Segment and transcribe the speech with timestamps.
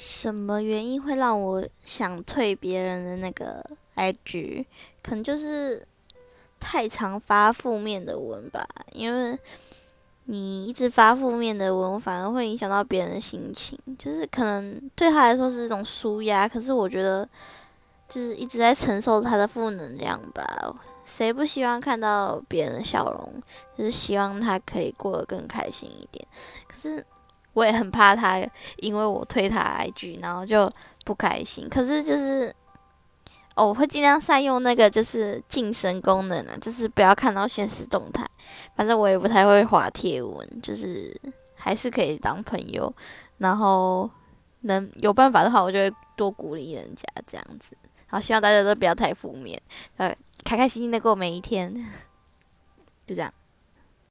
[0.00, 3.60] 什么原因会让我想退别人的那个
[3.96, 4.64] IG？
[5.02, 5.84] 可能就是
[6.60, 9.36] 太常发负面的文吧，因为
[10.26, 17.28] 你一直发负面的文，反而会影响到别人的心情，就是可能对他来说是一种舒压，可是我觉得
[18.08, 20.76] 就是一直在承受他的负能量吧。
[21.02, 23.42] 谁不希望看到别人的笑容？
[23.76, 26.24] 就是希望他可以过得更开心一点。
[26.68, 27.04] 可是
[27.58, 28.40] 我也很怕他，
[28.76, 30.72] 因为我推他 IG，然后就
[31.04, 31.68] 不开心。
[31.68, 32.54] 可是就是
[33.56, 38.24] 哦，我会尽量善用那个就是晋升功能啊，就是不要看到现实动态。
[38.76, 41.14] 反正我也不太会滑贴文，就是
[41.56, 42.94] 还是可以当朋友。
[43.38, 44.08] 然后
[44.60, 47.76] 能有办法的话，我就会多鼓励人家这样子。
[48.06, 49.60] 好，希望大家都不要太负面，
[49.96, 50.14] 呃。
[50.44, 51.74] 开开心心的过每一天，
[53.04, 53.30] 就这样。